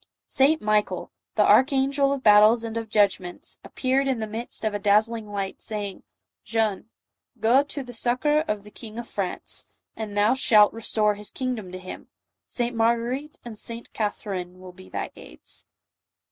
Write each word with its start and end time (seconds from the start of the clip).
St. 0.29 0.59
Michael," 0.63 1.11
the 1.35 1.45
archangel 1.47 2.11
of 2.11 2.23
battles 2.23 2.63
and 2.63 2.75
of 2.75 2.89
judgments," 2.89 3.59
appeared 3.63 4.07
in 4.07 4.17
the 4.17 4.25
midst 4.25 4.65
of 4.65 4.73
a 4.73 4.79
dazzling 4.79 5.29
light, 5.31 5.61
saying," 5.61 6.01
Jeanne, 6.43 6.89
go 7.39 7.61
to 7.61 7.83
the 7.83 7.93
succor 7.93 8.39
of 8.47 8.63
the_King 8.63 8.97
of 8.97 9.07
France, 9.07 9.67
and 9.95 10.17
thou 10.17 10.33
shalt 10.33 10.73
restore 10.73 11.13
his 11.13 11.29
kingdom 11.29 11.71
to 11.71 11.77
hinT 11.77 12.07
St 12.47 12.75
"Marguerite 12.75 13.37
and 13.45 13.55
St. 13.59 13.93
Catherine 13.93 14.59
will 14.59 14.73
be 14.73 14.89
thy 14.89 15.11
aids." 15.15 15.67